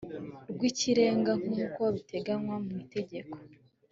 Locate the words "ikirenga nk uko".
0.69-1.81